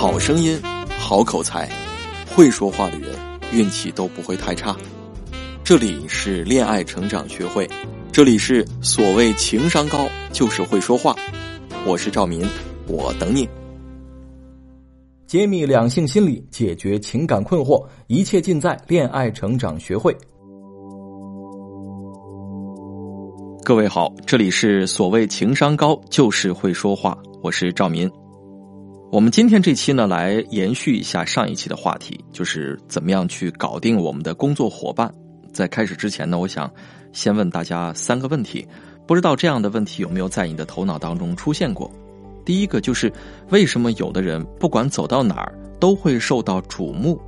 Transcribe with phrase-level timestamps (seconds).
[0.00, 0.56] 好声音，
[0.96, 1.68] 好口才，
[2.32, 3.10] 会说话的人
[3.52, 4.76] 运气都不会太差。
[5.64, 7.68] 这里是恋爱成长学会，
[8.12, 11.16] 这里是所谓情商高就是会说话。
[11.84, 12.46] 我是赵民，
[12.86, 13.48] 我等你。
[15.26, 20.16] 揭秘两性心理，解决情感困惑，一切尽在恋爱成长学会。
[23.64, 28.08] 各位好，这里是所谓情商高就是会说话，我是赵民。
[29.10, 35.10] 我们今天这期呢，来延续一下上一期的话题，就是怎么样去搞定我们的工作伙伴。
[35.50, 36.70] 在开始之前呢，我想
[37.10, 38.68] 先问大家三个问题，
[39.06, 41.90] 不知道这样的问题有没有在你的头脑当中出现过？
[42.44, 43.10] 第一个就是
[43.48, 47.18] 为什么有的人不管走到哪儿都会受到瞩目？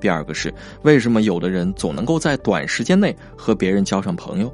[0.00, 0.52] 第二个是
[0.84, 4.50] 为什么有的人总能够在短时间内和别人交上朋友？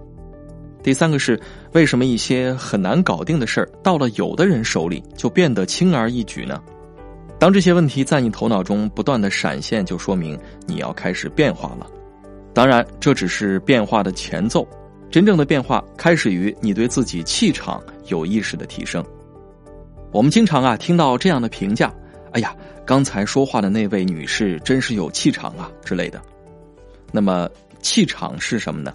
[0.83, 1.39] 第三个是
[1.73, 6.61] 为什么一些很难搞定的事儿，到了有的人手里就变得轻而易举呢？
[7.39, 11.87] 当这些问题在你头脑中不断的闪现，就说明你要开始变化了。
[12.53, 14.67] 当然，这只是变化的前奏，
[15.11, 19.05] 真正的变化开始于你对自己气场有意识的提升。
[20.13, 21.93] 我们经常啊听到这样的评价
[22.33, 26.21] ：“哎呀，刚才说话的那位女士真是有气场啊”之类的。
[27.13, 27.49] 那么，
[27.81, 28.93] 气场是什么呢？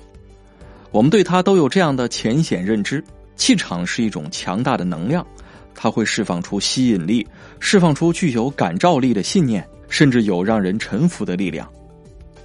[0.95, 3.03] 我们对它都有这样的浅显认知：
[3.35, 5.27] 气场是一种强大的能量，
[5.73, 7.27] 它会释放出吸引力，
[7.59, 11.69] 释放出具有感召力的信念，甚至有让人臣服的力量。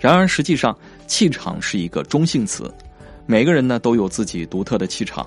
[0.01, 2.69] 然而，实际上，气场是一个中性词，
[3.25, 5.25] 每个人呢都有自己独特的气场。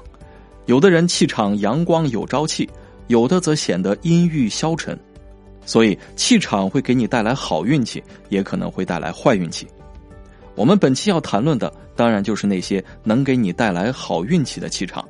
[0.66, 2.69] 有的人气场阳光有朝气，
[3.07, 4.99] 有的则显得阴郁消沉。
[5.66, 9.66] 所以，气场会给你带来好运气，也可能会带来坏运气。
[10.55, 15.03] 我们本期要谈论的，当然就是那些能给你带来好运气的气场。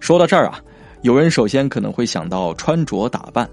[0.00, 0.60] 说到这儿啊，
[1.02, 3.48] 有人首先可能会想到穿着打扮，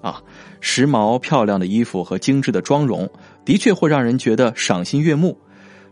[0.00, 0.22] 啊，
[0.60, 3.08] 时髦漂亮的衣服和精致的妆容，
[3.44, 5.36] 的确会让人觉得赏心悦目。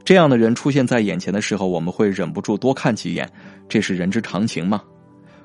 [0.05, 3.29] 这样的人出现在眼前的时候，我们会忍不住多看几眼，
[3.69, 4.81] 这是人之常情嘛。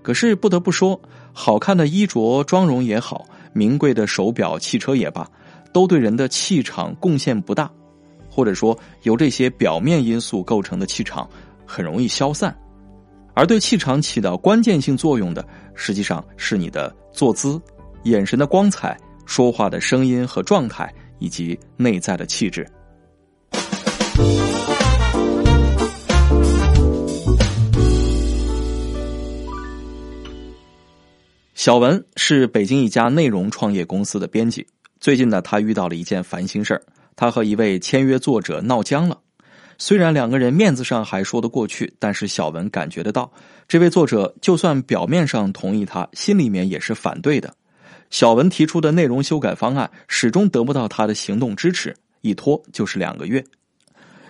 [0.02, 1.00] 可是不得不说，
[1.34, 5.28] 好看的衣着、妆容也好，名贵的手表、汽车也罢，
[5.74, 7.70] 都对人的气场贡献不大。
[8.34, 11.30] 或者说，由这些表面因素构成的气场
[11.68, 12.58] 很容易消散，
[13.36, 17.62] 而对气场起到关键性作用的，实际上是你的坐姿、
[18.06, 22.68] 眼神的光彩、说话的声音和状态，以及内在的气质。
[31.54, 34.66] 小文是北京一家内容创业公司的编辑，
[35.00, 36.82] 最近呢，他遇到了一件烦心事儿。
[37.16, 39.20] 他和一位签约作者闹僵了，
[39.78, 43.32] 虽然两个人面子上还说得过去，但是小文感觉得到，
[43.68, 47.54] 这位作者就算表面上同意他，心里面也是反对的。
[48.10, 53.44] 小文提出的内容修改方案始终得不到他的行动支持，一拖就是两个月。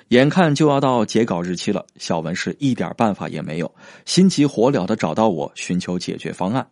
[0.10, 3.74] 眼看就要到截稿日期了，小文是一点办法也没有，
[4.06, 6.68] 心急火燎的找到我寻求解决方案。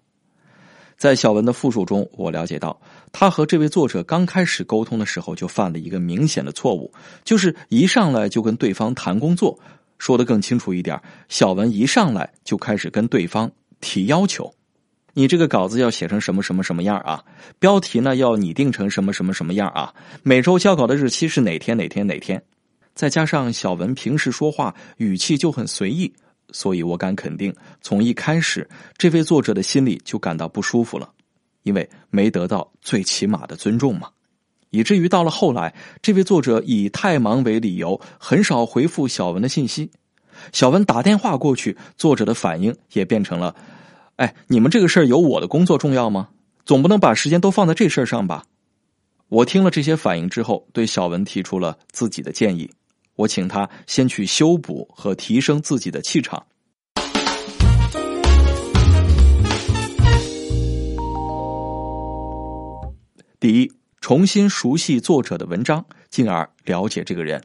[1.02, 2.80] 在小文的复述中，我了解到，
[3.12, 9.58] 他和这位作者刚开始沟通的时候就犯了一个明显的错误，就是一上来就跟对方谈工作。
[9.98, 14.54] 说的更清楚一点，小文一上来就开始跟对方提要求
[15.16, 17.24] ：“你这个稿子要写成什么什么什么样啊？
[17.58, 19.92] 标题呢要拟定成什么什么什么样啊？
[20.22, 22.40] 每周交稿的日期是哪天哪天哪天？”
[22.94, 26.14] 再加上小文平时说话语气就很随意。
[26.52, 31.10] 所以我敢肯定，从一开始，这位作者的心里就感到不舒服了，
[31.64, 34.10] 因为没得到最起码的尊重嘛，
[34.70, 39.92] 以至于到了后来，这位作者以太忙为理由，很少回复小文的信息。
[40.52, 43.56] 小文打电话过去，作者的反应也变成了
[44.18, 46.30] ：“哎，你们这个事儿有我的工作重要吗？
[46.66, 48.44] 总不能把时间都放在这事儿上吧？”
[49.30, 52.70] 我听了这些反应之后，对小文提出了自己的建议。
[53.22, 56.46] 我请他先去修补和提升自己的气场。
[63.40, 67.44] 第一，重新熟悉作者的文章，进而了解这个人。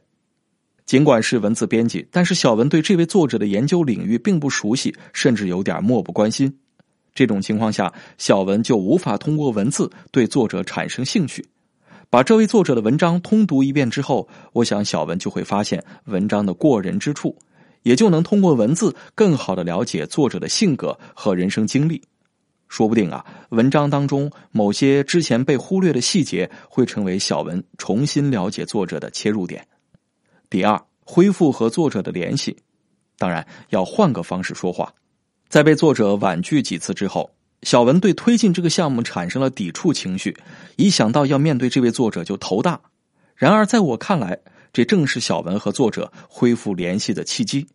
[0.85, 6.59] 尽管是文字编辑，但是小文对这位作者的研究领域并不熟悉，甚至有点漠不关心。
[7.13, 11.45] 这种情况下，小文就无法通过文字对作者产生兴趣。
[12.09, 17.37] 把这位作者的文章通读一遍之后，我想小文就会发现文章的过人之处，
[17.83, 22.01] 也就能通过文字更好的了解作者的性格和人生经历。
[22.69, 29.65] 说不定啊，文章当中某些之前被忽略的细节，会成为小文重新了解作者的切入点。
[30.49, 32.57] 第二，恢复和作者的联系，
[33.17, 34.93] 当然要换个方式说话。
[35.49, 37.29] 在被作者婉拒几次之后，
[37.63, 40.37] 小文对推进这个项目产生了抵触情绪，
[40.75, 42.79] 一想到要面对这位作者就头大。
[43.35, 44.39] 然而在我看来，
[44.71, 47.67] 这正是小文和作者恢复联系的契机，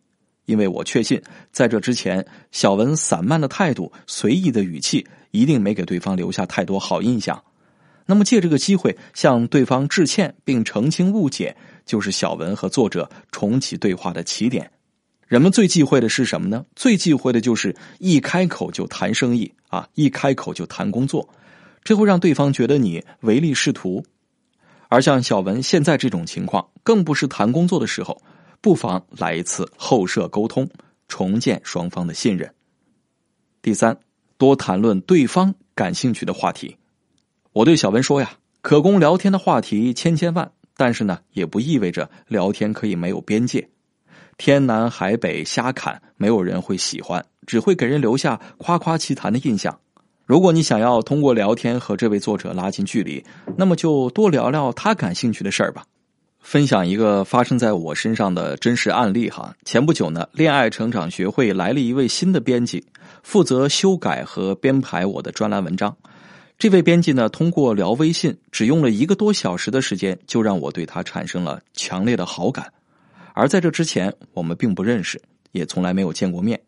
[0.45, 1.21] 因为我确信
[1.51, 7.43] 在这之前，小文散漫的态度、随意的语气，一定没给对方留下太多好印象。
[8.05, 14.71] 那么借这个机会向对方致歉并澄清误解，就是小文和作者重启对话的起点。
[15.25, 16.65] 人们最忌讳的是什么呢？
[16.75, 21.27] 最忌讳的就是一开口就谈生意啊，一开口就谈工作，
[21.83, 24.05] 这会让对方觉得你唯利是图。
[24.87, 28.21] 而像小文现在这种情况，更不是谈工作的时候，
[28.61, 30.69] 不妨来一次后设沟通，
[31.07, 32.53] 重建双方的信任。
[33.63, 33.97] 第三，
[34.37, 36.77] 多谈论对方感兴趣的话题。
[37.51, 43.69] 我对小文说呀，可供聊天的话题千千万，但是呢，也不意味着聊天可以没有边界。
[44.37, 49.77] 天南海北瞎侃，没有人会喜欢，只会给人留下夸夸其谈的印象。
[50.25, 53.23] 如果你想要通过聊天和这位作者拉近距离，
[53.57, 55.83] 那么就多聊聊他感兴趣的事儿吧。
[56.39, 59.55] 分享一个发生在我身上的真实案例哈。
[59.63, 62.85] 前不久呢，恋爱成长学会来了一位新的编辑，
[63.21, 65.95] 负责修改和编排我的专栏文章。
[66.57, 72.71] 这位编辑呢，通过聊微信，只用了一个多小时的时间，就让我对他产生了强烈的好感。
[73.33, 76.59] 而在这之前，我们并不认识，也从来没有见过面。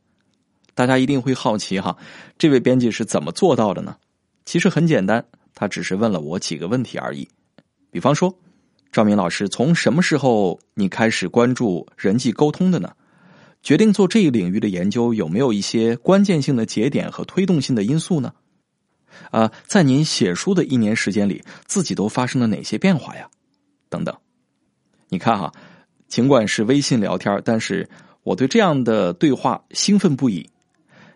[0.75, 1.97] 大家一定会好奇哈，
[2.37, 3.95] 这位编辑是怎么做到的呢？
[4.45, 5.25] 其实很简单，
[5.55, 7.27] 他只是问了我几个问题而已。
[7.89, 8.37] 比方说，
[8.91, 12.91] 赵明老师，从什么时候你开始关注人际沟通的呢？
[13.63, 18.33] 决定做这一领域的研究，有没有一些关键性的节点和推动性的因素呢？
[19.31, 23.29] 啊，在您写书的一年时间里，自己都发生了哪些变化呀？
[23.89, 24.15] 等等，
[25.09, 25.51] 你看哈。
[26.07, 27.89] 尽管是微信聊天，但是
[28.21, 30.47] 我对这样的对话兴奋不已。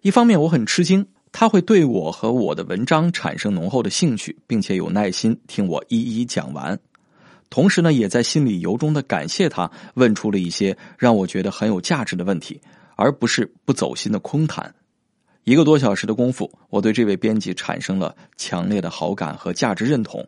[0.01, 6.79] 一方面我很吃惊，他会对我和我的文章产生浓厚的兴趣，并且有耐心听我一一讲完。
[7.49, 12.61] 同时呢，也在心里由衷的感谢他问出了一些让我觉得很有价值的问题，
[12.95, 14.73] 而不是不走心的空谈。
[15.43, 20.25] 一个多小时的功夫，我对这位编辑产生了强烈的好感和价值认同。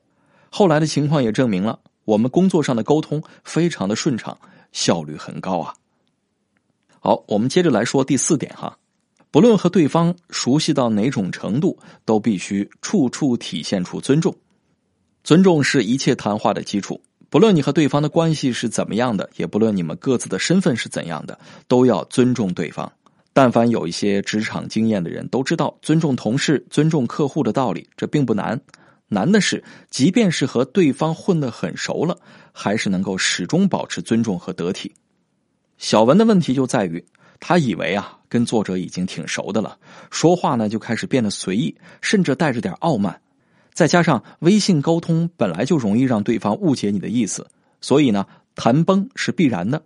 [0.50, 1.80] 后来的情况也证明了。
[2.04, 4.36] 我们工作上的沟通非常的顺畅，
[4.72, 5.74] 效率很高啊。
[7.00, 8.76] 好，我们接着来说第四点哈，
[9.32, 14.36] 不论和对方熟悉到哪种程度，都必须处处体现出尊重。
[15.24, 17.02] 尊重是一切谈话的基础。
[17.30, 21.40] 不论你和对方的关系是怎么样的，也不论你们各自的身份是怎样的，
[21.70, 22.92] 都要尊重对方。
[23.32, 28.60] 但凡有一些职场经验的人都知道，尊重同事、尊重客户的道理，这并不难。
[29.08, 32.18] 难的是，即便是和对方混得很熟了，
[32.52, 34.92] 还是能够始终保持尊重和得体。
[35.78, 37.06] 小文的问题就在于，
[37.40, 39.78] 他以为啊，跟作者已经挺熟的了，
[40.10, 43.20] 说话呢就开始变得随意，甚至带着点傲慢。
[43.74, 47.46] 再加上微信沟通本来就容易让对方误解你的意思，
[47.82, 48.26] 所以呢，
[48.56, 49.84] 谈崩是必然的。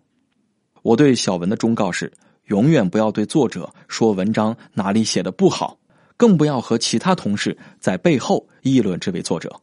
[0.84, 2.14] 我对小文的忠告是：
[2.46, 5.80] 永远不要对作者说文章哪里写的不好。
[6.18, 9.60] 更不要和其他同事在背后议论这位作者。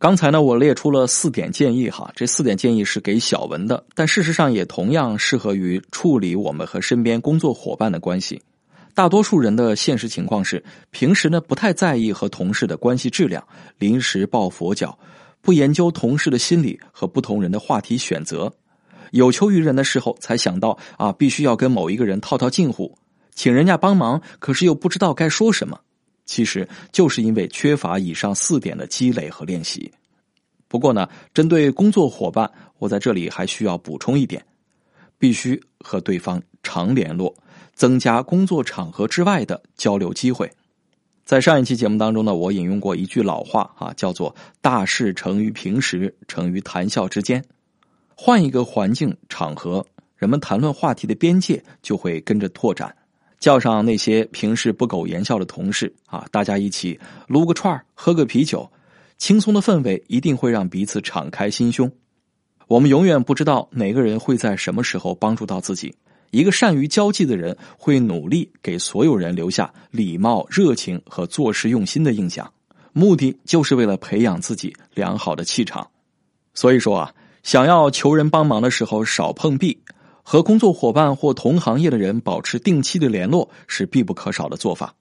[0.00, 8.40] 刚才呢，我列出了四点建议哈，这四点建议是给小文的，但事实上也同样适合于处理我们和身边工作伙伴的关系。
[8.94, 10.62] 大多数人的现实情况是，
[10.92, 13.42] 平时呢不太在意和同事的关系质量，
[13.78, 14.96] 临时抱佛脚，
[15.42, 18.52] 不研究同事的心理和不同人的话题选择。
[19.10, 22.96] 有求于人的时候，才想到啊，必须要跟某一个人套套近乎，
[23.34, 25.80] 请人家帮忙，可是又不知道该说什么。
[26.28, 29.90] 其实就是因为缺乏以上四点的积累和练习。
[30.68, 34.44] 不过呢，针对工作伙伴，我在这里还需要补充一点：
[35.18, 37.34] 必须和对方常联络，
[37.74, 40.52] 增加工作场合之外的交流机会。
[41.24, 47.42] 在上一期节目当中呢，我引用过一句老话啊，叫做“大事成于平时，成于谈笑之间”。
[48.14, 52.94] 换一个环境场合，人们谈论话题的边界就会跟着拓展。
[53.38, 58.70] 叫上那些平时不苟言笑的同事啊，大家一起撸个串喝个啤酒，
[59.16, 61.90] 轻松的氛围一定会让彼此敞开心胸。
[62.66, 65.94] 我们永远不知道哪个人会在什么时候帮助到自己。
[66.30, 72.52] 一个善于交际的人会努力给所有人留下礼貌、热情和做事用心的印象，
[72.92, 75.88] 目的就是为了培养自己良好的气场。
[76.54, 77.14] 所以说啊。
[77.44, 79.78] 想要求人帮忙的时候少碰壁，
[80.30, 84.94] 和工作伙伴或同行业的人保持定期的联络是必不可少的做法。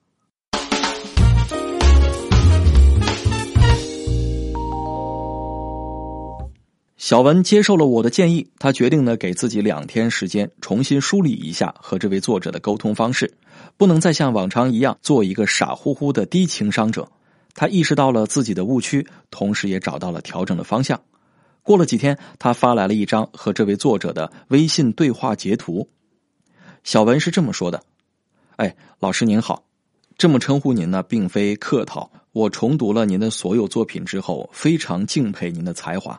[6.95, 13.33] 小文接受了我的建议，他决定呢给自己两天时间，重新梳理一下和这位作者的沟通方式，
[13.75, 17.05] 不能再像往常一样做一个傻乎乎的低情商者。
[17.53, 21.01] 他意识到了自己的误区，同时也找到了调整的方向。
[21.67, 25.89] 过了几天，他发来了一张和这位作者的微信对话截图。
[26.85, 27.83] 小文是这么说的
[28.55, 29.65] ：“哎，老师您好，
[30.17, 32.09] 这么称呼您呢，并非客套。
[32.31, 36.17] 我重读了您的所有作品之后，非常敬佩您的才华。”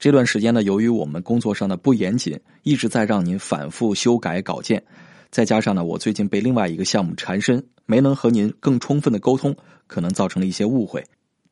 [0.00, 4.82] 这段时间呢，由于我们工作上的不严谨，一直在让您反复修改稿件，
[5.30, 9.54] 再加上呢，我最近被另外一个项目缠身，没能和您更充分的沟通，
[9.86, 11.04] 可能造成了一些误会。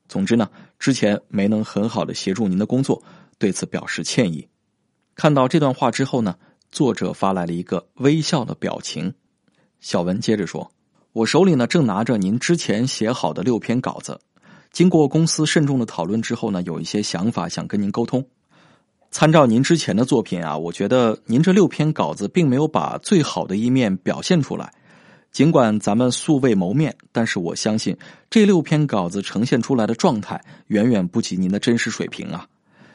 [0.09, 0.49] 总之呢，
[0.79, 3.03] 之前没能很好的协助您的工作，
[3.39, 4.49] 对此表示歉意。
[5.15, 6.37] 看到这段话之后呢，
[6.73, 9.13] 作者发来了一个微笑的表情。
[9.81, 10.73] 小文接着说
[11.13, 14.21] ：“我手里呢正拿着您之前写好的六篇稿子，
[14.73, 18.27] 经过公司慎重的讨论之后呢，有一些想法想跟您沟通。”
[19.11, 24.73] 参照您之前的作品啊，我觉得您这六篇稿子并没有把最好的一面表现出来。
[25.31, 27.97] 尽管咱们素未谋面，但是我相信
[28.29, 32.47] 这六篇稿子呈现出来的状态远远不及您的真实水平啊！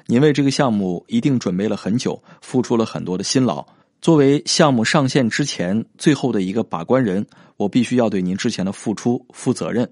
[0.08, 3.66] 您为这个项目一定准备了很久，付出了很多的辛劳。
[4.02, 7.26] 作为项目上线之前最后的一个把关人，
[7.56, 9.90] 我必须要对您之前的付出负责任，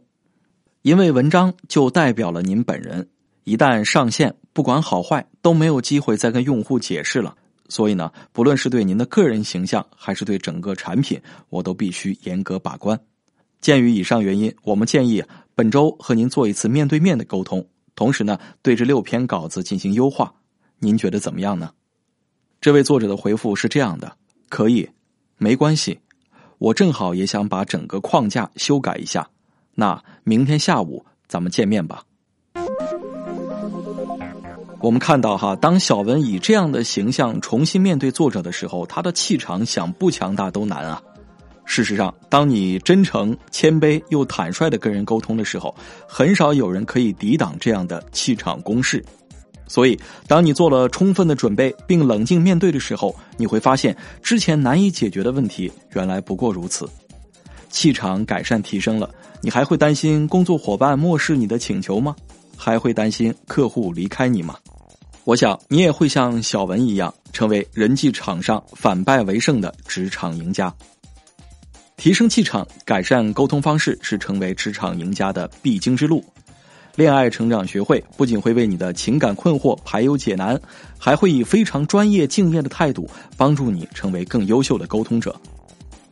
[0.82, 3.08] 因为文章就代表了您本人。
[3.46, 7.36] 一旦上线，不管好坏都没有机会再跟用户解释了。
[7.72, 13.00] 所以呢，不论是对您的个人形象，还是对整个产品，我都必须严格把关。
[13.62, 15.24] 鉴于以上原因，我们建议
[15.56, 20.34] 本周和您做一次面对面的沟通，同时呢，对这六篇稿子进行优化。
[20.80, 21.72] 您觉得怎么样呢？
[22.60, 24.18] 这位作者的回复是这样的：
[24.50, 24.90] 可以，
[25.38, 25.98] 没关系，
[26.58, 29.30] 我正好也想把整个框架修改一下。
[29.75, 32.04] 那明天下午咱们见面吧。
[34.82, 41.00] 我们看到哈，当小文以这样的形象重新面对作者的时候，他的气场想不强大都难啊。
[41.66, 45.74] 事实上，当你真诚、谦卑又坦率的跟人沟通的时候，
[46.08, 49.06] 很少有人可以抵挡这样的气场攻势。
[49.68, 49.98] 所以，
[50.28, 56.90] 当你做了充分的准备并冷静面对的时候，你会发现之前难以解决的问题原来不过如此。
[57.70, 59.08] 气场改善提升了，
[59.42, 62.16] 你还会担心工作伙伴漠视你的请求吗？
[62.58, 64.56] 还会担心客户离开你吗？
[65.24, 70.74] 我想你也会像小文一样，成为人际场上反败为胜的职场赢家。
[71.96, 76.24] 提升气场、改善沟通方式，是成为职场赢家的必经之路。
[76.96, 80.60] 恋爱成长学会不仅会为你的情感困惑排忧解难，
[80.98, 85.40] 还会以非常专业敬业的态度，帮助你成为更优秀的沟通者。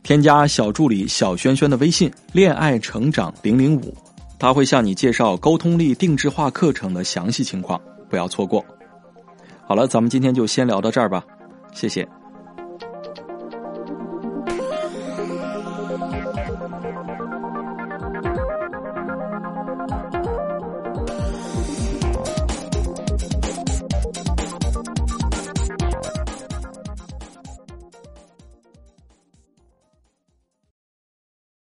[0.04, 3.94] 添加小助理小轩轩的微信“恋爱成长零零五”，
[4.38, 8.64] 他会向你介绍沟通力定制化课程的详细情况，不要错过。
[9.70, 11.24] 好了，咱们今天就先聊到这儿吧，
[11.72, 12.04] 谢谢。